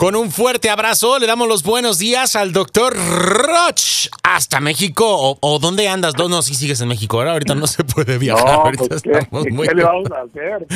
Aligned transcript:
Con 0.00 0.16
un 0.16 0.32
fuerte 0.32 0.70
abrazo 0.70 1.18
le 1.18 1.26
damos 1.26 1.46
los 1.46 1.62
buenos 1.62 1.98
días 1.98 2.34
al 2.34 2.52
doctor 2.52 2.96
Roch 2.96 4.08
hasta 4.22 4.58
México. 4.58 5.36
¿O, 5.38 5.58
dónde 5.58 5.90
andas? 5.90 6.14
No, 6.16 6.26
no, 6.26 6.40
si 6.40 6.54
sigues 6.54 6.80
en 6.80 6.88
México. 6.88 7.18
Ahora 7.18 7.32
ahorita 7.32 7.54
no 7.54 7.66
se 7.66 7.79
puede 7.94 8.18
viajar. 8.18 8.48
ahorita 8.48 8.84
pues, 8.88 9.02
estamos 9.04 9.46
muy... 9.50 9.68
¿qué 9.68 9.74
le 9.74 9.84
vamos 9.84 10.10
a 10.10 10.22
hacer, 10.22 10.66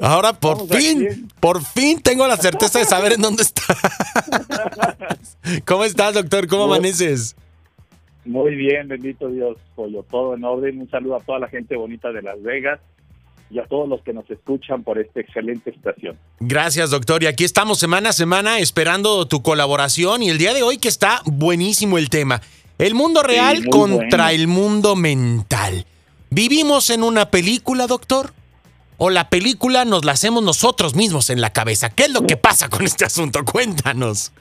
Ahora 0.00 0.32
por 0.32 0.66
fin, 0.68 1.28
por 1.40 1.62
fin 1.64 2.00
tengo 2.00 2.26
la 2.26 2.36
certeza 2.36 2.78
de 2.78 2.84
saber 2.84 3.12
en 3.12 3.22
dónde 3.22 3.42
estás. 3.42 3.76
¿Cómo 5.66 5.84
estás, 5.84 6.14
doctor? 6.14 6.46
¿Cómo 6.46 6.64
amaneces? 6.64 7.36
Muy 8.24 8.54
bien, 8.54 8.88
bendito 8.88 9.28
Dios, 9.28 9.56
pollo. 9.74 10.04
Todo 10.10 10.34
en 10.34 10.44
orden. 10.44 10.80
Un 10.80 10.90
saludo 10.90 11.16
a 11.16 11.20
toda 11.20 11.38
la 11.38 11.48
gente 11.48 11.76
bonita 11.76 12.12
de 12.12 12.22
Las 12.22 12.40
Vegas 12.42 12.80
y 13.50 13.58
a 13.58 13.66
todos 13.66 13.88
los 13.88 14.00
que 14.02 14.12
nos 14.12 14.28
escuchan 14.30 14.82
por 14.82 14.98
esta 14.98 15.20
excelente 15.20 15.70
estación. 15.70 16.16
Gracias, 16.40 16.90
doctor. 16.90 17.22
Y 17.22 17.26
aquí 17.26 17.44
estamos 17.44 17.78
semana 17.78 18.10
a 18.10 18.12
semana 18.12 18.58
esperando 18.58 19.26
tu 19.26 19.42
colaboración 19.42 20.22
y 20.22 20.30
el 20.30 20.38
día 20.38 20.54
de 20.54 20.62
hoy 20.62 20.78
que 20.78 20.88
está 20.88 21.20
buenísimo 21.26 21.98
el 21.98 22.08
tema. 22.08 22.40
El 22.78 22.94
mundo 22.94 23.22
real 23.22 23.66
contra 23.68 24.32
el 24.32 24.46
mundo 24.46 24.96
mental. 24.96 25.84
¿Vivimos 26.34 26.88
en 26.88 27.02
una 27.02 27.26
película, 27.26 27.86
doctor? 27.86 28.30
¿O 28.96 29.10
la 29.10 29.28
película 29.28 29.84
nos 29.84 30.06
la 30.06 30.12
hacemos 30.12 30.42
nosotros 30.42 30.96
mismos 30.96 31.28
en 31.28 31.42
la 31.42 31.50
cabeza? 31.50 31.90
¿Qué 31.94 32.04
es 32.04 32.14
lo 32.14 32.26
que 32.26 32.38
pasa 32.38 32.70
con 32.70 32.84
este 32.84 33.04
asunto? 33.04 33.40
Cuéntanos. 33.44 34.32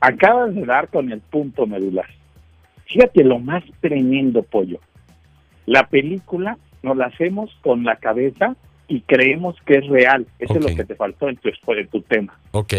Acabas 0.00 0.54
de 0.54 0.66
dar 0.66 0.88
con 0.88 1.10
el 1.10 1.20
punto 1.20 1.66
medular. 1.66 2.04
Fíjate 2.84 3.24
lo 3.24 3.38
más 3.38 3.64
tremendo, 3.80 4.42
pollo. 4.42 4.78
La 5.64 5.88
película 5.88 6.58
nos 6.82 6.94
la 6.98 7.06
hacemos 7.06 7.50
con 7.62 7.82
la 7.82 7.96
cabeza 7.96 8.54
y 8.86 9.00
creemos 9.00 9.56
que 9.64 9.78
es 9.78 9.86
real. 9.86 10.26
Eso 10.38 10.58
es 10.58 10.60
lo 10.62 10.76
que 10.76 10.84
te 10.84 10.94
faltó 10.94 11.30
en 11.30 11.36
tu, 11.36 11.48
en 11.48 11.88
tu 11.88 12.02
tema. 12.02 12.38
Ok. 12.50 12.74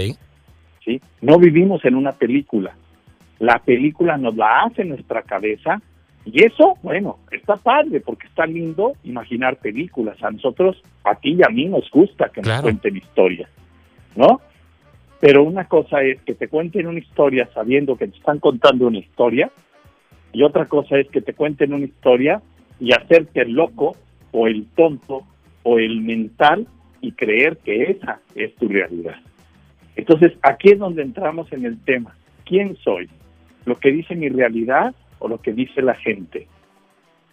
¿Sí? 0.85 1.01
No 1.21 1.39
vivimos 1.39 1.83
en 1.83 1.95
una 1.95 2.11
película. 2.11 2.75
La 3.39 3.57
película 3.57 4.17
nos 4.17 4.35
la 4.35 4.65
hace 4.65 4.85
nuestra 4.85 5.23
cabeza 5.23 5.81
y 6.31 6.43
eso, 6.43 6.77
bueno, 6.83 7.19
está 7.31 7.55
padre 7.55 8.01
porque 8.01 8.27
está 8.27 8.45
lindo 8.45 8.93
imaginar 9.03 9.57
películas. 9.57 10.21
A 10.21 10.31
nosotros, 10.31 10.81
a 11.05 11.15
ti 11.15 11.37
y 11.39 11.43
a 11.43 11.49
mí 11.49 11.65
nos 11.65 11.89
gusta 11.89 12.29
que 12.29 12.41
nos 12.41 12.61
cuenten 12.61 12.97
historias, 12.97 13.49
¿no? 14.15 14.41
Pero 15.21 15.43
una 15.43 15.65
cosa 15.65 16.01
es 16.01 16.21
que 16.23 16.35
te 16.35 16.49
cuenten 16.49 16.87
una 16.87 16.99
historia 16.99 17.49
sabiendo 17.53 17.95
que 17.95 18.07
te 18.07 18.17
están 18.17 18.39
contando 18.39 18.87
una 18.87 18.99
historia 18.99 19.51
y 20.33 20.43
otra 20.43 20.65
cosa 20.65 20.97
es 20.97 21.07
que 21.07 21.21
te 21.21 21.33
cuenten 21.33 21.73
una 21.73 21.85
historia 21.85 22.41
y 22.79 22.91
hacerte 22.93 23.41
el 23.41 23.53
loco 23.53 23.95
o 24.31 24.47
el 24.47 24.67
tonto 24.75 25.23
o 25.63 25.79
el 25.79 26.01
mental 26.01 26.67
y 27.01 27.13
creer 27.13 27.57
que 27.57 27.91
esa 27.91 28.19
es 28.35 28.53
tu 28.55 28.67
realidad. 28.67 29.15
Entonces, 29.95 30.33
aquí 30.41 30.71
es 30.71 30.79
donde 30.79 31.01
entramos 31.01 31.51
en 31.53 31.65
el 31.65 31.79
tema. 31.79 32.15
¿Quién 32.45 32.75
soy? 32.77 33.09
¿Lo 33.65 33.75
que 33.75 33.91
dice 33.91 34.15
mi 34.15 34.29
realidad 34.29 34.93
o 35.19 35.27
lo 35.27 35.41
que 35.41 35.53
dice 35.53 35.81
la 35.81 35.95
gente? 35.95 36.47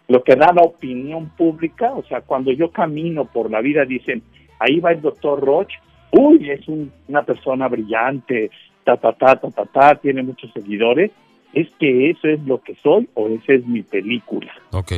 Lo 0.08 0.22
que 0.22 0.36
da 0.36 0.52
la 0.52 0.62
opinión 0.62 1.30
pública, 1.30 1.92
o 1.94 2.04
sea, 2.04 2.20
cuando 2.20 2.52
yo 2.52 2.70
camino 2.70 3.24
por 3.24 3.50
la 3.50 3.60
vida 3.60 3.84
dicen, 3.84 4.22
ahí 4.58 4.80
va 4.80 4.92
el 4.92 5.00
doctor 5.00 5.40
Roch, 5.40 5.70
uy, 6.12 6.50
es 6.50 6.66
una 6.68 7.22
persona 7.22 7.68
brillante, 7.68 8.50
ta, 8.84 8.96
ta, 8.96 9.12
ta, 9.12 9.36
ta, 9.36 9.50
ta, 9.50 9.64
ta, 9.64 9.94
tiene 9.96 10.22
muchos 10.22 10.52
seguidores, 10.52 11.10
es 11.52 11.68
que 11.78 12.10
eso 12.10 12.28
es 12.28 12.40
lo 12.44 12.60
que 12.60 12.74
soy 12.82 13.08
o 13.14 13.28
esa 13.28 13.54
es 13.54 13.66
mi 13.66 13.82
película. 13.82 14.52
Ok. 14.72 14.92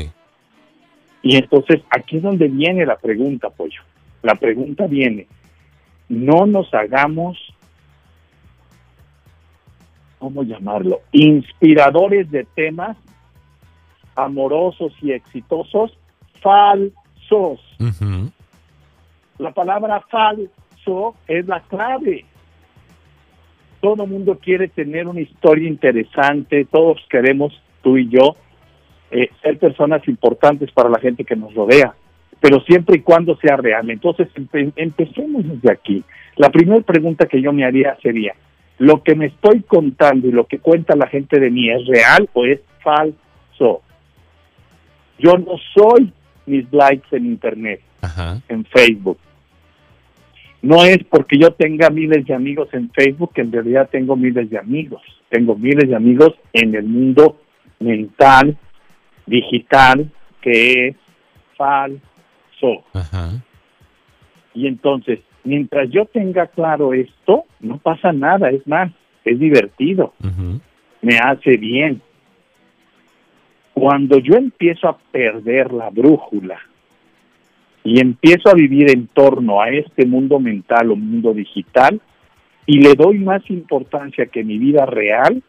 Y 1.23 1.37
entonces 1.37 1.83
aquí 1.91 2.17
es 2.17 2.23
donde 2.23 2.49
viene 2.49 2.87
la 2.87 2.97
pregunta, 2.97 3.51
Pollo. 3.51 3.83
La 4.23 4.35
pregunta 4.35 4.87
viene, 4.87 5.27
no 6.09 6.47
nos 6.47 6.73
hagamos, 6.75 7.39
¿cómo 10.27 10.43
llamarlo? 10.43 11.03
Inspiradores 11.13 12.29
de 12.33 12.43
temas 12.57 12.97
amorosos 14.17 14.93
y 15.01 15.13
exitosos 15.13 15.97
falsos. 16.43 17.61
La 19.39 19.53
palabra 19.53 20.01
falso 20.11 21.15
es 21.29 21.47
la 21.47 21.61
clave. 21.61 22.25
Todo 23.81 24.05
mundo 24.05 24.37
quiere 24.43 24.67
tener 24.67 25.07
una 25.07 25.21
historia 25.21 25.69
interesante, 25.69 26.65
todos 26.65 27.01
queremos, 27.09 27.53
tú 27.83 27.97
y 27.97 28.09
yo, 28.09 28.35
eh, 29.13 29.31
ser 29.43 29.61
personas 29.61 30.09
importantes 30.09 30.73
para 30.73 30.89
la 30.89 30.99
gente 30.99 31.25
que 31.25 31.37
nos 31.37 31.55
rodea, 31.55 31.95
pero 32.41 32.59
siempre 32.63 32.97
y 32.97 33.03
cuando 33.03 33.37
sea 33.37 33.57
real. 33.59 33.89
Entonces, 33.91 34.27
empecemos 34.75 35.47
desde 35.47 35.71
aquí. 35.71 36.03
La 36.35 36.51
primera 36.51 36.81
pregunta 36.81 37.27
que 37.27 37.41
yo 37.41 37.53
me 37.53 37.65
haría 37.65 37.97
sería, 38.03 38.35
¿lo 38.79 39.03
que 39.03 39.15
me 39.15 39.27
estoy 39.27 39.63
contando 39.63 40.29
y 40.29 40.33
lo 40.33 40.47
que 40.47 40.59
cuenta 40.59 40.97
la 40.97 41.07
gente 41.07 41.41
de 41.41 41.51
mí 41.51 41.71
es 41.71 41.87
real 41.87 42.29
o 42.33 42.45
es 42.45 42.61
falso? 42.83 43.83
Yo 45.19 45.39
no 45.39 45.57
soy 45.75 46.13
mis 46.47 46.71
likes 46.73 47.17
en 47.17 47.27
Internet, 47.27 47.81
en 48.49 48.65
Facebook. 48.67 49.19
No 50.63 50.85
es 50.85 50.99
porque 51.05 51.39
yo 51.39 51.53
tenga 51.53 51.91
miles 51.91 52.27
de 52.27 52.35
amigos 52.35 52.69
en 52.73 52.91
Facebook 52.91 53.33
que 53.35 53.43
en 53.43 53.53
realidad 53.53 53.89
tengo 53.91 54.17
miles 54.17 54.51
de 54.51 54.59
amigos. 54.59 55.03
Tengo 55.29 55.55
miles 55.55 55.89
de 55.89 55.97
amigos 55.97 56.35
en 56.53 56.75
el 56.75 56.85
mundo 56.85 57.41
mental, 57.79 58.57
digital 59.27 60.11
que 60.41 60.89
es 60.89 60.97
falso. 61.57 62.85
Y 64.55 64.67
entonces, 64.67 65.21
mientras 65.47 65.89
yo 65.91 66.05
tenga 66.05 66.47
claro 66.49 66.93
esto, 66.93 67.45
no 67.61 67.79
pasa 67.79 68.13
nada, 68.13 68.51
es 68.51 68.67
más, 68.67 68.93
es 69.25 69.39
divertido, 69.39 70.13
me 71.01 71.19
hace 71.19 71.57
bien. 71.57 72.03
Cuando 73.73 74.19
yo 74.19 74.35
empiezo 74.35 74.89
a 74.89 74.99
perder 74.99 75.73
la 75.73 75.91
brújula 75.91 76.59
y 77.85 78.01
empiezo 78.01 78.49
a 78.49 78.55
vivir 78.55 78.91
en 78.91 79.07
torno 79.07 79.61
a 79.61 79.69
este 79.71 80.07
mundo 80.07 80.41
mental 80.41 80.91
o 80.91 80.97
mundo 80.97 81.33
digital 81.33 82.01
y 82.67 82.81
le 82.81 82.95
doy 82.95 83.19
más 83.19 83.49
importancia 83.51 84.27
que 84.27 84.43
mi 84.43 84.59
vida 84.59 84.87
real, 84.87 85.43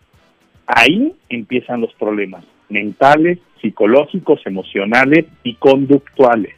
ahí 0.67 1.13
empiezan 1.29 1.81
los 1.81 1.93
problemas 1.93 2.43
mentales, 2.69 3.39
psicológicos, 3.61 4.41
emocionales 4.45 5.25
y 5.43 5.55
conductuales. 5.55 6.53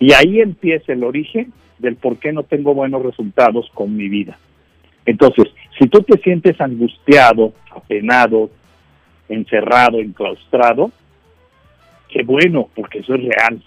Y 0.00 0.12
ahí 0.12 0.40
empieza 0.40 0.92
el 0.92 1.04
origen 1.04 1.52
del 1.78 1.96
por 1.96 2.18
qué 2.18 2.32
no 2.32 2.42
tengo 2.42 2.74
buenos 2.74 3.02
resultados 3.02 3.70
con 3.74 3.96
mi 3.96 4.08
vida. 4.08 4.38
Entonces, 5.04 5.46
si 5.78 5.88
tú 5.88 6.02
te 6.02 6.18
sientes 6.20 6.60
angustiado, 6.60 7.52
apenado, 7.70 8.50
encerrado, 9.28 10.00
enclaustrado, 10.00 10.90
qué 12.08 12.22
bueno, 12.22 12.68
porque 12.74 13.00
eso 13.00 13.14
es 13.14 13.24
real. 13.24 13.62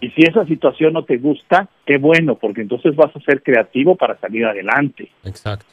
Y 0.00 0.10
si 0.10 0.22
esa 0.22 0.44
situación 0.46 0.92
no 0.92 1.04
te 1.04 1.16
gusta, 1.16 1.68
qué 1.84 1.98
bueno, 1.98 2.36
porque 2.36 2.62
entonces 2.62 2.94
vas 2.96 3.14
a 3.14 3.20
ser 3.20 3.42
creativo 3.42 3.96
para 3.96 4.18
salir 4.18 4.44
adelante. 4.44 5.08
Exacto. 5.24 5.66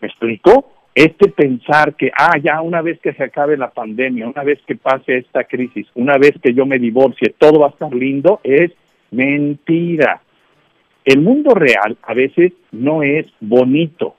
¿Me 0.00 0.08
explico? 0.08 0.76
este 0.96 1.28
pensar 1.28 1.94
que, 1.94 2.10
ah, 2.16 2.38
ya 2.42 2.62
una 2.62 2.80
vez 2.80 2.98
que 3.00 3.12
se 3.12 3.22
acabe 3.22 3.58
la 3.58 3.68
pandemia, 3.68 4.26
una 4.26 4.42
vez 4.42 4.58
que 4.66 4.76
pase 4.76 5.18
esta 5.18 5.44
crisis, 5.44 5.86
una 5.94 6.16
vez 6.16 6.32
que 6.42 6.54
yo 6.54 6.64
me 6.64 6.78
divorcie, 6.78 7.34
todo 7.36 7.60
va 7.60 7.66
a 7.66 7.70
estar 7.70 7.94
lindo, 7.94 8.40
es 8.42 8.72
mentira. 9.10 10.20
El 11.04 11.20
mundo 11.20 11.54
real 11.54 11.96
a 12.02 12.14
veces 12.14 12.52
no 12.72 13.02
es 13.02 13.26
bonito, 13.40 14.16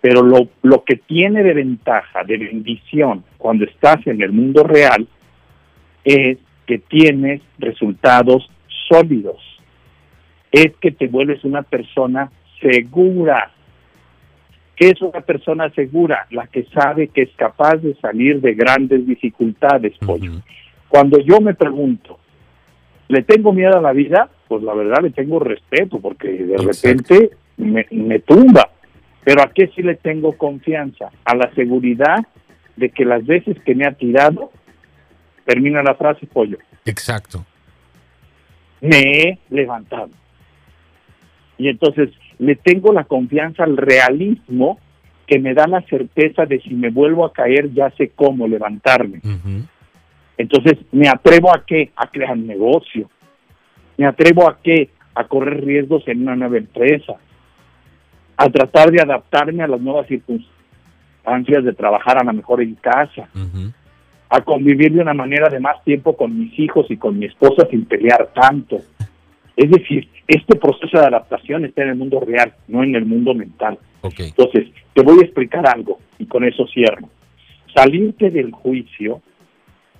pero 0.00 0.22
lo, 0.22 0.48
lo 0.62 0.84
que 0.84 0.96
tiene 0.96 1.42
de 1.42 1.54
ventaja, 1.54 2.24
de 2.24 2.38
bendición, 2.38 3.24
cuando 3.38 3.64
estás 3.64 4.06
en 4.06 4.22
el 4.22 4.32
mundo 4.32 4.64
real, 4.64 5.06
es 6.04 6.38
que 6.66 6.78
tienes 6.78 7.42
resultados 7.58 8.50
sólidos, 8.88 9.38
es 10.52 10.74
que 10.80 10.90
te 10.90 11.08
vuelves 11.08 11.44
una 11.44 11.62
persona 11.62 12.30
segura, 12.60 13.50
es 14.80 15.02
una 15.02 15.20
persona 15.20 15.68
segura? 15.70 16.26
La 16.30 16.46
que 16.46 16.64
sabe 16.72 17.08
que 17.08 17.22
es 17.22 17.30
capaz 17.36 17.76
de 17.76 17.94
salir 17.96 18.40
de 18.40 18.54
grandes 18.54 19.06
dificultades, 19.06 19.96
pollo. 19.98 20.32
Cuando 20.88 21.18
yo 21.20 21.40
me 21.40 21.54
pregunto, 21.54 22.19
¿le 23.10 23.22
tengo 23.22 23.52
miedo 23.52 23.76
a 23.76 23.82
la 23.82 23.92
vida? 23.92 24.30
Pues 24.48 24.62
la 24.62 24.72
verdad 24.72 25.02
le 25.02 25.10
tengo 25.10 25.40
respeto, 25.40 25.98
porque 26.00 26.28
de 26.28 26.56
repente 26.56 27.30
me, 27.56 27.86
me 27.90 28.20
tumba. 28.20 28.70
Pero 29.24 29.42
¿a 29.42 29.50
qué 29.52 29.70
sí 29.74 29.82
le 29.82 29.96
tengo 29.96 30.36
confianza? 30.36 31.10
A 31.24 31.34
la 31.34 31.52
seguridad 31.54 32.24
de 32.76 32.90
que 32.90 33.04
las 33.04 33.26
veces 33.26 33.58
que 33.64 33.74
me 33.74 33.86
ha 33.86 33.92
tirado, 33.92 34.52
termina 35.44 35.82
la 35.82 35.94
frase, 35.94 36.26
pollo. 36.26 36.58
Exacto. 36.84 37.44
Me 38.80 38.98
he 39.00 39.38
levantado. 39.50 40.10
Y 41.58 41.68
entonces 41.68 42.10
le 42.38 42.54
tengo 42.56 42.92
la 42.92 43.04
confianza 43.04 43.64
al 43.64 43.76
realismo 43.76 44.78
que 45.26 45.38
me 45.38 45.52
da 45.52 45.66
la 45.66 45.82
certeza 45.82 46.46
de 46.46 46.60
si 46.60 46.74
me 46.74 46.90
vuelvo 46.90 47.26
a 47.26 47.32
caer 47.32 47.72
ya 47.74 47.90
sé 47.90 48.12
cómo 48.14 48.48
levantarme. 48.48 49.20
Entonces, 50.40 50.78
me 50.90 51.06
atrevo 51.06 51.54
a 51.54 51.66
qué? 51.66 51.90
A 51.94 52.06
crear 52.06 52.34
negocio. 52.34 53.10
Me 53.98 54.06
atrevo 54.06 54.48
a 54.48 54.56
qué? 54.62 54.88
A 55.14 55.24
correr 55.24 55.62
riesgos 55.62 56.02
en 56.08 56.22
una 56.22 56.34
nueva 56.34 56.56
empresa. 56.56 57.16
A 58.38 58.48
tratar 58.48 58.90
de 58.90 59.02
adaptarme 59.02 59.62
a 59.62 59.68
las 59.68 59.82
nuevas 59.82 60.06
circunstancias 60.06 61.62
de 61.62 61.74
trabajar 61.74 62.16
a 62.16 62.24
lo 62.24 62.32
mejor 62.32 62.62
en 62.62 62.74
casa. 62.76 63.28
A 64.30 64.40
convivir 64.40 64.94
de 64.94 65.02
una 65.02 65.12
manera 65.12 65.50
de 65.50 65.60
más 65.60 65.84
tiempo 65.84 66.16
con 66.16 66.38
mis 66.38 66.58
hijos 66.58 66.86
y 66.88 66.96
con 66.96 67.18
mi 67.18 67.26
esposa 67.26 67.66
sin 67.70 67.84
pelear 67.84 68.30
tanto. 68.34 68.78
Es 69.56 69.70
decir, 69.70 70.08
este 70.26 70.56
proceso 70.56 70.98
de 70.98 71.06
adaptación 71.06 71.66
está 71.66 71.82
en 71.82 71.90
el 71.90 71.96
mundo 71.96 72.18
real, 72.18 72.54
no 72.66 72.82
en 72.82 72.94
el 72.94 73.04
mundo 73.04 73.34
mental. 73.34 73.78
Entonces, 74.02 74.68
te 74.94 75.02
voy 75.02 75.18
a 75.20 75.24
explicar 75.26 75.68
algo 75.68 75.98
y 76.18 76.24
con 76.24 76.44
eso 76.44 76.66
cierro. 76.68 77.10
Salirte 77.74 78.30
del 78.30 78.52
juicio, 78.52 79.20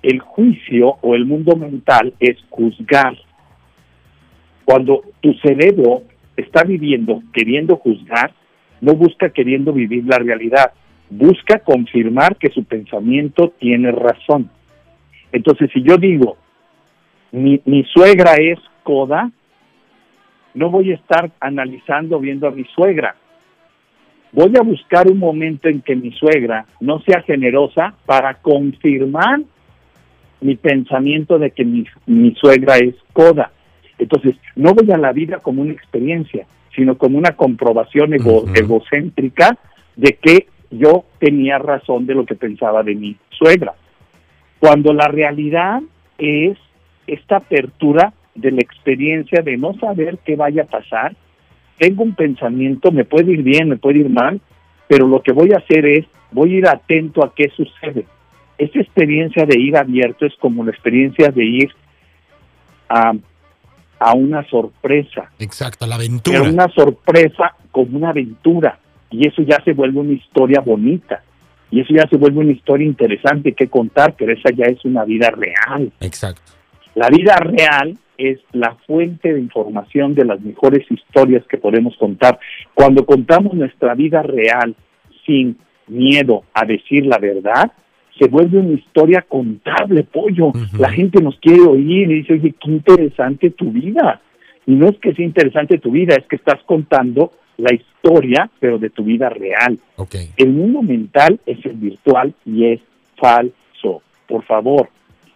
el 0.03 0.19
juicio 0.19 0.97
o 1.01 1.15
el 1.15 1.25
mundo 1.25 1.55
mental 1.55 2.13
es 2.19 2.37
juzgar. 2.49 3.15
Cuando 4.65 5.01
tu 5.21 5.33
cerebro 5.35 6.03
está 6.35 6.63
viviendo 6.63 7.21
queriendo 7.33 7.75
juzgar, 7.77 8.33
no 8.79 8.93
busca 8.95 9.29
queriendo 9.29 9.73
vivir 9.73 10.05
la 10.05 10.17
realidad, 10.17 10.73
busca 11.09 11.59
confirmar 11.59 12.37
que 12.37 12.49
su 12.49 12.63
pensamiento 12.63 13.53
tiene 13.59 13.91
razón. 13.91 14.49
Entonces, 15.31 15.69
si 15.73 15.83
yo 15.83 15.97
digo, 15.97 16.37
mi, 17.31 17.83
suegra 17.93 18.35
es 18.35 18.59
coda, 18.83 19.31
no 20.53 20.69
voy 20.69 20.91
a 20.91 20.95
estar 20.95 21.31
analizando 21.39 22.19
viendo 22.19 22.47
a 22.47 22.51
mi 22.51 22.65
suegra. 22.75 23.15
Voy 24.33 24.51
a 24.57 24.63
buscar 24.63 25.09
un 25.09 25.19
momento 25.19 25.67
en 25.67 25.81
que 25.81 25.95
mi 25.95 26.11
suegra 26.11 26.65
no 26.79 27.01
sea 27.01 27.21
generosa 27.21 27.93
para 28.05 28.35
confirmar 28.35 29.41
mi 30.41 30.55
pensamiento 30.55 31.39
de 31.39 31.51
que 31.51 31.63
mi, 31.63 32.35
suegra 32.35 32.77
es 32.77 32.95
coda. 33.13 33.51
Entonces, 33.97 34.35
no 34.55 34.73
voy 34.73 34.91
a 34.91 34.97
la 34.97 35.13
vida 35.13 35.39
como 35.39 35.61
una 35.61 35.73
experiencia, 35.73 36.45
sino 36.75 36.97
como 36.97 37.17
una 37.17 37.31
comprobación 37.31 38.13
egocéntrica 38.13 39.57
de 39.95 40.17
que 40.21 40.47
yo 40.71 41.05
tenía 41.19 41.59
razón 41.59 42.07
de 42.07 42.15
lo 42.15 42.25
que 42.25 42.35
pensaba 42.35 42.81
de 42.83 42.95
mi 42.95 43.15
suegra. 43.29 43.73
Cuando 44.59 44.93
la 44.93 45.07
realidad 45.07 45.81
es 46.17 46.57
esta 47.07 47.37
apertura 47.37 48.13
de 48.35 48.51
la 48.51 48.61
experiencia 48.61 49.41
de 49.41 49.57
no 49.57 49.73
saber 49.75 50.19
qué 50.25 50.35
vaya 50.35 50.63
a 50.63 50.67
pasar, 50.67 51.15
tengo 51.77 52.03
un 52.03 52.15
pensamiento, 52.15 52.91
me 52.91 53.05
puede 53.05 53.33
ir 53.33 53.43
bien, 53.43 53.69
me 53.69 53.77
puede 53.77 53.99
ir 53.99 54.09
mal, 54.09 54.39
pero 54.87 55.07
lo 55.07 55.21
que 55.21 55.31
voy 55.31 55.51
a 55.53 55.57
hacer 55.57 55.85
es, 55.85 56.05
voy 56.31 56.55
a 56.55 56.57
ir 56.59 56.67
atento 56.67 57.23
a 57.23 57.33
qué 57.35 57.49
sucede. 57.49 58.05
Esta 58.61 58.79
experiencia 58.79 59.43
de 59.43 59.59
ir 59.59 59.75
abierto 59.75 60.27
es 60.27 60.35
como 60.39 60.63
la 60.63 60.69
experiencia 60.69 61.29
de 61.29 61.43
ir 61.43 61.71
a, 62.87 63.13
a 63.99 64.13
una 64.13 64.47
sorpresa. 64.49 65.31
Exacto, 65.39 65.87
la 65.87 65.95
aventura. 65.95 66.41
Pero 66.41 66.53
una 66.53 66.67
sorpresa 66.69 67.55
como 67.71 67.97
una 67.97 68.09
aventura. 68.09 68.77
Y 69.09 69.27
eso 69.27 69.41
ya 69.41 69.59
se 69.65 69.73
vuelve 69.73 70.01
una 70.01 70.13
historia 70.13 70.61
bonita. 70.61 71.23
Y 71.71 71.79
eso 71.79 71.91
ya 71.91 72.07
se 72.07 72.17
vuelve 72.17 72.41
una 72.41 72.51
historia 72.51 72.85
interesante 72.85 73.53
que 73.53 73.67
contar, 73.67 74.13
pero 74.15 74.31
esa 74.31 74.51
ya 74.51 74.65
es 74.65 74.85
una 74.85 75.05
vida 75.05 75.31
real. 75.31 75.91
Exacto. 75.99 76.51
La 76.93 77.09
vida 77.09 77.37
real 77.37 77.97
es 78.15 78.37
la 78.51 78.75
fuente 78.85 79.33
de 79.33 79.39
información 79.39 80.13
de 80.13 80.25
las 80.25 80.39
mejores 80.41 80.85
historias 80.91 81.43
que 81.47 81.57
podemos 81.57 81.97
contar. 81.97 82.37
Cuando 82.75 83.07
contamos 83.07 83.55
nuestra 83.55 83.95
vida 83.95 84.21
real 84.21 84.75
sin 85.25 85.57
miedo 85.87 86.43
a 86.53 86.63
decir 86.63 87.07
la 87.07 87.17
verdad, 87.17 87.71
se 88.21 88.27
vuelve 88.27 88.59
una 88.59 88.73
historia 88.73 89.25
contable, 89.27 90.03
pollo. 90.03 90.51
La 90.77 90.91
gente 90.91 91.19
nos 91.23 91.39
quiere 91.39 91.63
oír 91.63 92.11
y 92.11 92.21
dice, 92.21 92.33
oye, 92.33 92.53
qué 92.63 92.69
interesante 92.69 93.49
tu 93.49 93.71
vida. 93.71 94.21
Y 94.67 94.73
no 94.75 94.89
es 94.89 94.97
que 94.99 95.15
sea 95.15 95.25
interesante 95.25 95.79
tu 95.79 95.89
vida, 95.89 96.15
es 96.15 96.27
que 96.27 96.35
estás 96.35 96.61
contando 96.67 97.31
la 97.57 97.73
historia, 97.73 98.47
pero 98.59 98.77
de 98.77 98.91
tu 98.91 99.05
vida 99.05 99.27
real. 99.29 99.79
El 100.37 100.49
mundo 100.51 100.83
mental 100.83 101.39
es 101.47 101.65
el 101.65 101.77
virtual 101.77 102.35
y 102.45 102.65
es 102.65 102.79
falso. 103.17 104.03
Por 104.27 104.43
favor, 104.43 104.89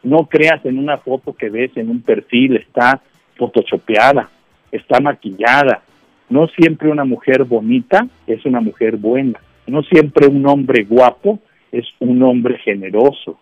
no 0.03 0.27
creas 0.27 0.63
en 0.63 0.77
una 0.77 0.97
foto 0.97 1.33
que 1.33 1.49
ves 1.49 1.75
en 1.77 1.89
un 1.89 2.01
perfil, 2.01 2.57
está 2.57 3.01
photoshopeada, 3.35 4.29
está 4.71 4.99
maquillada. 4.99 5.81
No 6.29 6.47
siempre 6.49 6.91
una 6.91 7.03
mujer 7.03 7.45
bonita 7.45 8.07
es 8.27 8.45
una 8.45 8.61
mujer 8.61 8.97
buena. 8.97 9.39
No 9.65 9.81
siempre 9.81 10.27
un 10.27 10.45
hombre 10.45 10.83
guapo 10.83 11.39
es 11.75 11.85
un 11.99 12.23
hombre 12.23 12.57
generoso, 12.59 13.37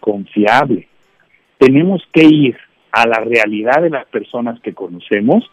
confiable. 0.00 0.88
Tenemos 1.58 2.02
que 2.12 2.24
ir 2.24 2.56
a 2.90 3.06
la 3.06 3.20
realidad 3.20 3.82
de 3.82 3.90
las 3.90 4.06
personas 4.06 4.58
que 4.60 4.72
conocemos, 4.72 5.44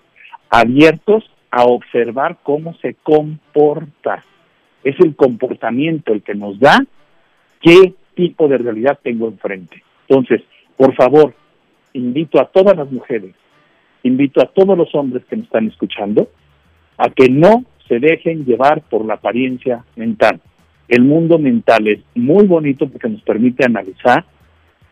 abiertos 0.50 1.30
a 1.52 1.66
observar 1.66 2.38
cómo 2.44 2.76
se 2.76 2.96
comporta. 2.96 4.24
Es 4.84 4.96
el 5.00 5.16
comportamiento 5.16 6.14
el 6.14 6.24
que 6.24 6.34
nos 6.34 6.58
da 6.60 6.80
qué 7.62 7.94
tipo 8.16 8.48
de 8.48 8.58
realidad 8.58 9.00
tengo 9.04 9.28
enfrente. 9.28 9.84
Entonces, 10.08 10.42
por 10.78 10.96
favor, 10.96 11.34
invito 11.94 12.40
a 12.40 12.46
todas 12.46 12.78
las 12.78 12.90
mujeres, 12.90 13.36
invito 14.04 14.42
a 14.42 14.46
todos 14.46 14.78
los 14.78 14.94
hombres 14.96 15.26
que 15.26 15.36
me 15.36 15.44
están 15.44 15.68
escuchando, 15.68 16.30
a 16.98 17.10
que 17.10 17.28
no 17.30 17.66
se 17.88 18.00
dejen 18.00 18.46
llevar 18.46 18.82
por 18.84 19.06
la 19.06 19.16
apariencia 19.16 19.84
mental. 19.96 20.40
El 20.88 21.04
mundo 21.04 21.38
mental 21.38 21.88
es 21.88 22.00
muy 22.16 22.46
bonito 22.46 22.88
porque 22.88 23.10
nos 23.10 23.22
permite 23.22 23.66
analizar, 23.66 24.24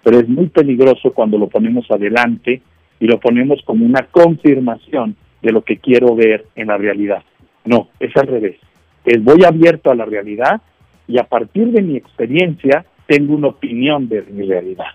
pero 0.04 0.20
es 0.20 0.28
muy 0.28 0.48
peligroso 0.48 1.14
cuando 1.14 1.38
lo 1.38 1.48
ponemos 1.48 1.90
adelante 1.90 2.62
y 3.00 3.08
lo 3.08 3.20
ponemos 3.20 3.62
como 3.66 3.86
una 3.86 4.08
confirmación 4.12 5.16
de 5.42 5.52
lo 5.52 5.64
que 5.64 5.78
quiero 5.78 6.16
ver 6.16 6.46
en 6.56 6.68
la 6.68 6.78
realidad. 6.78 7.24
No, 7.66 7.90
es 8.00 8.16
al 8.18 8.28
revés. 8.28 8.58
Es 9.06 9.24
voy 9.24 9.44
abierto 9.46 9.92
a 9.92 9.96
la 9.96 10.06
realidad 10.06 10.62
y 11.08 11.20
a 11.20 11.24
partir 11.24 11.68
de 11.68 11.82
mi 11.82 11.96
experiencia 11.96 12.86
tengo 13.08 13.36
una 13.36 13.48
opinión 13.48 14.10
de 14.10 14.24
mi 14.24 14.46
realidad. 14.46 14.86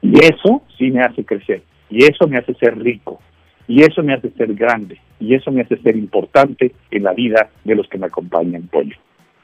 Y 0.00 0.18
eso 0.18 0.62
sí 0.76 0.90
me 0.90 1.02
hace 1.02 1.24
crecer, 1.24 1.62
y 1.88 2.04
eso 2.04 2.26
me 2.26 2.38
hace 2.38 2.54
ser 2.54 2.76
rico, 2.78 3.20
y 3.68 3.82
eso 3.82 4.02
me 4.02 4.14
hace 4.14 4.30
ser 4.30 4.54
grande, 4.54 4.98
y 5.20 5.34
eso 5.34 5.52
me 5.52 5.62
hace 5.62 5.76
ser 5.76 5.96
importante 5.96 6.72
en 6.90 7.04
la 7.04 7.12
vida 7.12 7.50
de 7.64 7.76
los 7.76 7.88
que 7.88 7.98
me 7.98 8.06
acompañan, 8.06 8.68
Pollo. 8.68 8.96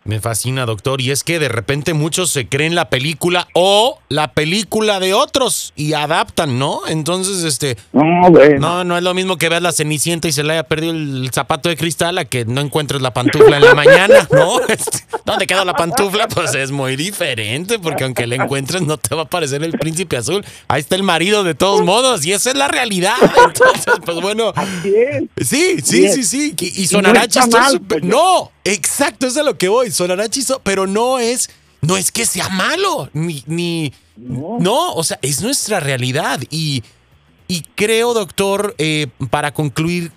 Me 0.09 0.21
fascina, 0.21 0.65
doctor. 0.65 1.03
Y 1.03 1.11
es 1.11 1.23
que 1.23 1.39
de 1.39 1.51
repente 1.51 1.93
muchos 1.93 2.31
se 2.31 2.49
creen 2.49 2.75
la 2.75 2.89
película 2.89 3.47
o 3.53 3.99
la 4.09 4.33
película 4.33 5.01
de 5.01 5.13
otros 5.13 5.75
y 5.77 5.93
adaptan, 5.93 6.59
¿no? 6.59 6.81
Entonces, 6.89 7.45
este. 7.45 7.77
No, 7.93 8.31
no, 8.31 8.85
no 8.85 8.97
es 8.97 9.03
lo 9.03 9.13
mismo 9.13 9.37
que 9.37 9.51
veas 9.51 9.61
la 9.61 9.71
cenicienta 9.71 10.27
y 10.27 10.33
se 10.33 10.45
le 10.45 10.55
haya 10.55 10.63
perdido 10.63 10.95
el 10.95 11.29
zapato 11.31 11.69
de 11.69 11.77
cristal 11.77 12.17
a 12.17 12.25
que 12.25 12.47
no 12.47 12.63
encuentres 12.63 13.03
la 13.03 13.13
pantufla 13.13 13.59
en 13.59 13.65
la 13.67 13.75
mañana, 13.75 14.27
¿no? 14.33 14.61
Este, 14.69 15.01
¿Dónde 15.27 15.47
quedó 15.47 15.63
la 15.67 15.75
pantufla? 15.75 16.27
Pues 16.27 16.55
es 16.55 16.71
muy 16.71 16.97
diferente, 16.97 17.79
porque 17.79 18.05
aunque 18.05 18.27
la 18.27 18.37
encuentres, 18.37 18.81
no 18.81 18.97
te 18.97 19.15
va 19.15 19.25
a 19.25 19.29
parecer 19.29 19.63
el 19.63 19.73
príncipe 19.73 20.17
azul. 20.17 20.43
Ahí 20.69 20.81
está 20.81 20.97
el 20.97 21.03
marido 21.03 21.45
de 21.45 21.55
todos 21.55 21.83
modos, 21.83 22.25
y 22.25 22.33
esa 22.33 22.49
es 22.49 22.57
la 22.57 22.69
realidad. 22.69 23.17
Entonces, 23.45 23.95
pues 24.07 24.23
bueno. 24.23 24.55
Sí, 25.37 25.83
sí, 25.85 26.09
sí, 26.09 26.25
sí. 26.25 26.55
Y 26.59 26.87
sonará 26.87 27.29
chistoso. 27.29 27.79
No, 28.01 28.53
exacto, 28.73 29.27
eso 29.27 29.41
es 29.41 29.47
a 29.47 29.49
lo 29.51 29.59
que 29.59 29.69
voy 29.69 29.91
sonará 29.91 30.29
chiso, 30.29 30.61
pero 30.63 30.87
no 30.87 31.19
es, 31.19 31.51
no 31.81 31.97
es 31.97 32.13
que 32.13 32.27
sea 32.27 32.49
malo, 32.49 33.11
ni, 33.13 33.43
ni 33.47 33.93
no. 34.17 34.93
o 34.93 35.05
sea, 35.05 35.19
es 35.23 35.43
nuestra 35.43 35.81
realidad. 35.81 36.41
Y, 36.51 36.83
y 37.47 37.63
creo, 37.75 38.15
doctor, 38.15 38.75
eh, 38.79 39.09
para 39.31 39.53
concluir, 39.53 40.13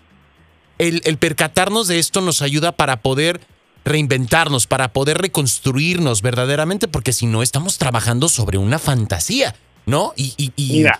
el, 0.78 1.02
el 1.06 1.18
percatarnos 1.18 1.88
de 1.88 2.00
esto 2.00 2.22
nos 2.22 2.42
ayuda 2.42 2.72
para 2.72 3.02
poder 3.02 3.42
reinventarnos, 3.86 4.68
para 4.68 4.94
poder 4.94 5.18
reconstruirnos 5.18 6.22
verdaderamente, 6.22 6.88
porque 6.88 7.14
si 7.14 7.26
no 7.26 7.42
estamos 7.42 7.78
trabajando 7.78 8.30
sobre 8.30 8.58
una 8.58 8.80
fantasía, 8.80 9.56
¿no? 9.86 10.14
Y, 10.16 10.34
y, 10.56 10.74
Mira, 10.78 11.00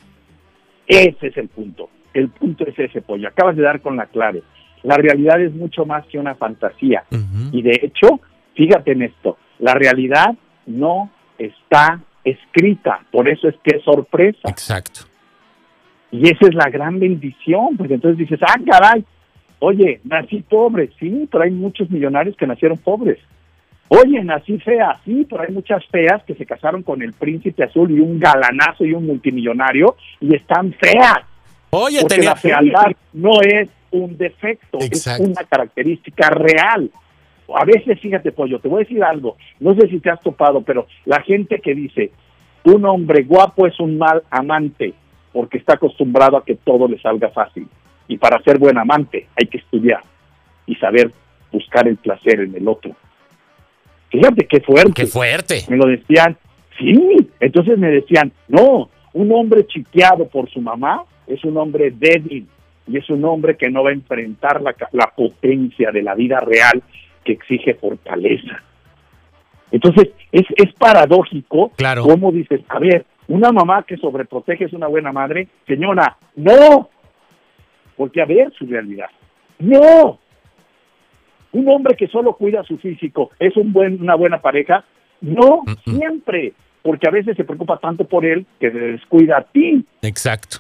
ese 0.88 1.28
es 1.28 1.38
el 1.38 1.48
punto. 1.50 1.90
El 2.14 2.30
punto 2.30 2.66
es 2.68 2.78
ese, 2.78 3.02
pollo. 3.02 3.28
Acabas 3.28 3.56
de 3.56 3.62
dar 3.62 3.82
con 3.82 3.96
la 3.96 4.08
clave. 4.08 4.44
La 4.84 4.96
realidad 4.96 5.42
es 5.42 5.54
mucho 5.54 5.86
más 5.86 6.06
que 6.08 6.18
una 6.18 6.36
fantasía. 6.36 7.04
Y 7.52 7.62
de 7.62 7.80
hecho, 7.84 8.20
Fíjate 8.56 8.92
en 8.92 9.04
esto, 9.04 9.38
la 9.60 9.74
realidad 9.74 10.36
no 10.66 11.10
está 11.38 12.00
escrita, 12.24 13.00
por 13.12 13.28
eso 13.30 13.48
es 13.48 13.56
que 13.64 13.78
es 13.78 13.84
sorpresa. 13.84 14.50
Exacto. 14.50 15.02
Y 16.12 16.30
esa 16.30 16.48
es 16.48 16.54
la 16.54 16.70
gran 16.70 17.00
bendición, 17.00 17.78
porque 17.78 17.94
entonces 17.94 18.18
dices, 18.18 18.40
ah, 18.44 18.60
caray, 18.70 19.06
oye, 19.60 20.02
nací 20.04 20.42
pobre, 20.42 20.92
sí, 21.00 21.28
pero 21.32 21.46
hay 21.46 21.52
muchos 21.52 21.90
millonarios 21.90 22.36
que 22.36 22.46
nacieron 22.46 22.78
pobres. 22.78 23.18
Oye, 23.88 24.24
nací 24.24 24.58
fea, 24.60 25.00
sí, 25.06 25.26
pero 25.30 25.44
hay 25.44 25.52
muchas 25.52 25.86
feas 25.88 26.24
que 26.24 26.36
se 26.36 26.46
casaron 26.46 26.84
con 26.84 27.02
el 27.02 27.14
príncipe 27.14 27.64
azul 27.64 27.92
y 27.92 28.00
un 28.00 28.20
galanazo 28.20 28.86
y 28.86 28.94
un 28.94 29.06
multimillonario 29.06 29.96
y 30.20 30.36
están 30.36 30.74
feas. 30.74 31.22
Oye, 31.72 32.00
porque 32.02 32.22
la 32.22 32.36
fealdad 32.36 32.92
no 33.14 33.42
es 33.42 33.70
un 33.92 34.18
defecto, 34.18 34.80
es 34.80 35.06
una 35.20 35.44
característica 35.44 36.30
real. 36.30 36.90
A 37.54 37.66
veces, 37.66 38.00
fíjate, 38.00 38.32
Pollo, 38.32 38.60
te 38.60 38.68
voy 38.68 38.82
a 38.82 38.86
decir 38.86 39.04
algo, 39.04 39.38
no 39.60 39.76
sé 39.76 39.88
si 39.90 40.00
te 40.00 40.10
has 40.10 40.22
topado, 40.22 40.62
pero 40.62 40.88
la 41.06 41.22
gente 41.22 41.60
que 41.60 41.76
dice, 41.76 42.12
un 42.64 42.86
hombre 42.86 43.24
guapo 43.24 43.68
es 43.68 43.80
un 43.80 43.98
mal 43.98 44.24
amante, 44.30 44.94
porque 45.34 45.58
está 45.58 45.74
acostumbrado 45.74 46.38
a 46.38 46.46
que 46.46 46.56
todo 46.56 46.88
le 46.88 47.00
salga 47.00 47.30
fácil. 47.30 47.68
Y 48.08 48.18
para 48.18 48.42
ser 48.44 48.58
buen 48.58 48.78
amante 48.78 49.28
hay 49.40 49.48
que 49.48 49.58
estudiar 49.58 50.02
y 50.66 50.76
saber 50.76 51.12
buscar 51.52 51.88
el 51.88 51.98
placer 51.98 52.42
en 52.42 52.56
el 52.56 52.68
otro. 52.68 52.96
Fíjate 54.10 54.46
qué 54.46 54.60
fuerte. 54.60 54.94
Qué 54.94 55.08
fuerte. 55.08 55.64
Me 55.70 55.78
lo 55.78 55.88
decían, 55.88 56.38
sí. 56.78 57.30
Entonces 57.40 57.78
me 57.78 57.90
decían, 57.90 58.32
no, 58.48 58.90
un 59.14 59.32
hombre 59.32 59.66
chiqueado 59.66 60.28
por 60.28 60.50
su 60.50 60.62
mamá 60.62 61.04
es 61.28 61.44
un 61.46 61.58
hombre 61.58 61.92
débil 61.92 62.48
y 62.88 62.98
es 62.98 63.10
un 63.10 63.24
hombre 63.26 63.58
que 63.58 63.70
no 63.70 63.84
va 63.84 63.92
a 63.92 63.94
enfrentar 63.94 64.62
la, 64.62 64.76
la 64.92 65.12
potencia 65.16 65.92
de 65.92 66.02
la 66.02 66.16
vida 66.16 66.40
real 66.40 66.82
que 67.24 67.34
exige 67.34 67.76
fortaleza. 67.76 68.62
Entonces, 69.72 70.10
es, 70.32 70.46
es 70.56 70.74
paradójico 70.74 71.72
claro. 71.78 72.04
cómo 72.04 72.32
dices, 72.32 72.62
a 72.68 72.80
ver, 72.80 73.06
una 73.28 73.52
mamá 73.52 73.84
que 73.84 73.98
sobreprotege 73.98 74.66
es 74.66 74.74
una 74.74 74.88
buena 74.88 75.12
madre. 75.12 75.48
Señora, 75.66 76.18
no. 76.36 76.90
Porque 77.96 78.22
a 78.22 78.26
ver 78.26 78.52
su 78.58 78.66
realidad. 78.66 79.10
No. 79.60 80.20
Un 81.54 81.70
hombre 81.70 81.96
que 81.96 82.08
solo 82.08 82.34
cuida 82.34 82.64
su 82.64 82.78
físico 82.78 83.32
es 83.40 83.56
un 83.56 83.72
buen, 83.72 84.02
una 84.02 84.16
buena 84.16 84.42
pareja. 84.42 84.84
No, 85.22 85.64
siempre. 85.86 86.54
Porque 86.82 87.08
a 87.08 87.12
veces 87.12 87.38
se 87.38 87.44
preocupa 87.44 87.78
tanto 87.78 88.06
por 88.06 88.26
él 88.26 88.46
que 88.60 88.70
descuida 88.70 89.38
a 89.38 89.44
ti. 89.44 89.86
Exacto. 90.02 90.58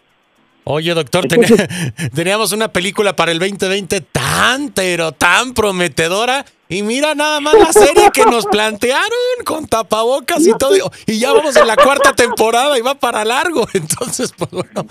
Oye, 0.63 0.93
doctor, 0.93 1.27
teníamos 2.13 2.51
una 2.51 2.67
película 2.67 3.15
para 3.15 3.31
el 3.31 3.39
2020 3.39 4.01
tan, 4.01 4.69
pero 4.69 5.11
tan 5.11 5.53
prometedora 5.53 6.45
y 6.71 6.83
mira 6.83 7.13
nada 7.15 7.41
más 7.41 7.53
la 7.55 7.73
serie 7.73 8.11
que 8.13 8.23
nos 8.25 8.45
plantearon 8.45 9.09
con 9.43 9.67
tapabocas 9.67 10.47
y 10.47 10.53
todo. 10.57 10.73
Y 11.05 11.19
ya 11.19 11.33
vamos 11.33 11.53
en 11.57 11.67
la 11.67 11.75
cuarta 11.75 12.13
temporada 12.13 12.79
y 12.79 12.81
va 12.81 12.95
para 12.95 13.25
largo. 13.25 13.67
Entonces, 13.73 14.31
pues 14.37 14.49
bueno. 14.51 14.87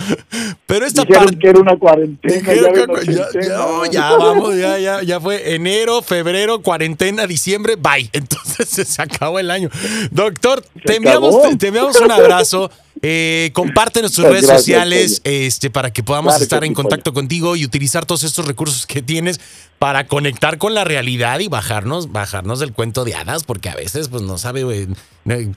Pero 0.66 0.84
esta 0.84 1.06
parte. 1.06 1.38
que 1.38 1.48
era 1.48 1.58
una 1.58 1.78
cuarentena. 1.78 2.52
Ya, 2.52 3.90
ya, 3.90 4.12
vamos, 4.14 4.58
ya, 4.58 4.78
ya, 4.78 5.02
ya 5.02 5.18
fue 5.20 5.54
enero, 5.54 6.02
febrero, 6.02 6.60
cuarentena, 6.60 7.26
diciembre, 7.26 7.76
bye. 7.76 8.10
Entonces 8.12 8.86
se 8.86 9.00
acabó 9.00 9.38
el 9.38 9.50
año. 9.50 9.70
Doctor, 10.10 10.62
te 10.84 10.96
enviamos, 10.96 11.34
te 11.58 11.68
enviamos 11.68 11.98
un 11.98 12.10
abrazo. 12.10 12.70
Eh, 13.02 13.50
comparte 13.54 14.00
nuestras 14.00 14.30
redes 14.30 14.46
sociales 14.46 15.22
este, 15.24 15.70
para 15.70 15.90
que 15.90 16.02
podamos 16.02 16.38
estar 16.40 16.64
en 16.64 16.74
contacto 16.74 17.14
contigo 17.14 17.56
y 17.56 17.64
utilizar 17.64 18.04
todos 18.04 18.24
estos 18.24 18.46
recursos 18.46 18.86
que 18.86 19.00
tienes 19.00 19.40
para 19.78 20.06
conectar 20.06 20.58
con 20.58 20.74
la 20.74 20.84
realidad 20.84 21.40
y 21.40 21.48
bajarnos, 21.48 22.12
bajarnos 22.12 22.60
del 22.60 22.74
cuento 22.74 23.06
de 23.06 23.14
hadas, 23.14 23.44
porque 23.44 23.70
a 23.70 23.74
veces, 23.74 24.10
pues 24.10 24.22
no 24.22 24.36
sabe, 24.36 24.88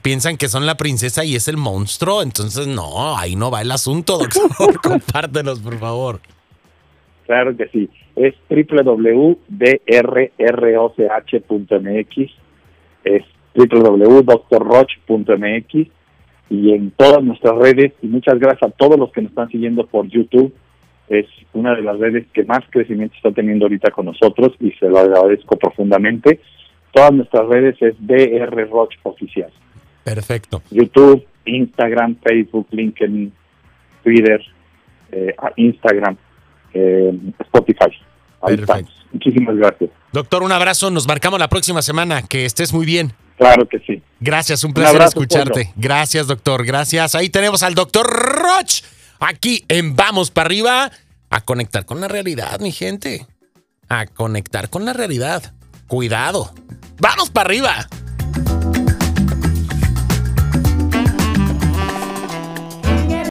piensan 0.00 0.38
que 0.38 0.48
son 0.48 0.64
la 0.64 0.78
princesa 0.78 1.26
y 1.26 1.36
es 1.36 1.46
el 1.46 1.58
monstruo. 1.58 2.22
Entonces, 2.22 2.66
no, 2.66 3.18
ahí 3.18 3.36
no 3.36 3.50
va 3.50 3.60
el 3.60 3.72
asunto, 3.72 4.16
doctor. 4.22 4.80
Compártenos, 4.80 5.60
por 5.60 5.78
favor. 5.78 6.22
Claro 7.26 7.54
que 7.54 7.68
sí. 7.68 7.90
Es 8.16 8.32
www.drroch.mx, 8.48 9.36
es 13.04 13.22
www.drroch.mx 13.54 15.90
y 16.50 16.72
en 16.72 16.90
todas 16.92 17.22
nuestras 17.22 17.56
redes. 17.56 17.92
Y 18.02 18.06
muchas 18.06 18.38
gracias 18.38 18.70
a 18.70 18.74
todos 18.74 18.98
los 18.98 19.12
que 19.12 19.22
nos 19.22 19.30
están 19.30 19.48
siguiendo 19.48 19.86
por 19.86 20.06
YouTube. 20.08 20.54
Es 21.08 21.26
una 21.52 21.74
de 21.74 21.82
las 21.82 21.98
redes 21.98 22.26
que 22.32 22.44
más 22.44 22.60
crecimiento 22.70 23.14
está 23.16 23.30
teniendo 23.30 23.66
ahorita 23.66 23.90
con 23.90 24.06
nosotros 24.06 24.52
y 24.60 24.70
se 24.72 24.88
lo 24.88 24.98
agradezco 24.98 25.56
profundamente. 25.56 26.40
Todas 26.92 27.12
nuestras 27.12 27.46
redes 27.48 27.76
es 27.80 27.94
DR 27.98 28.68
Roche 28.70 28.98
Oficial. 29.02 29.50
Perfecto. 30.04 30.62
YouTube, 30.70 31.24
Instagram, 31.44 32.16
Facebook, 32.22 32.68
LinkedIn, 32.70 33.32
Twitter, 34.02 34.40
eh, 35.12 35.34
Instagram, 35.56 36.16
eh, 36.72 37.12
Spotify. 37.40 37.90
Perfecto. 38.46 38.92
Muchísimas 39.12 39.56
gracias. 39.56 39.90
Doctor, 40.12 40.42
un 40.42 40.52
abrazo. 40.52 40.90
Nos 40.90 41.06
marcamos 41.06 41.38
la 41.38 41.48
próxima 41.48 41.82
semana. 41.82 42.22
Que 42.22 42.44
estés 42.44 42.72
muy 42.72 42.84
bien. 42.84 43.12
Claro 43.36 43.68
que 43.68 43.78
sí. 43.80 44.02
Gracias, 44.20 44.64
un 44.64 44.72
placer 44.72 45.02
escucharte. 45.02 45.72
Gracias, 45.76 46.26
doctor. 46.26 46.64
Gracias. 46.64 47.14
Ahí 47.14 47.28
tenemos 47.28 47.62
al 47.62 47.74
doctor 47.74 48.06
Roch, 48.06 48.82
aquí 49.20 49.64
en 49.68 49.96
Vamos 49.96 50.30
para 50.30 50.46
arriba, 50.46 50.90
a 51.30 51.40
conectar 51.40 51.84
con 51.84 52.00
la 52.00 52.08
realidad, 52.08 52.60
mi 52.60 52.72
gente. 52.72 53.26
A 53.88 54.06
conectar 54.06 54.70
con 54.70 54.84
la 54.84 54.92
realidad. 54.92 55.52
Cuidado. 55.88 56.54
Vamos 56.98 57.30
para 57.30 57.48
arriba. 57.48 57.88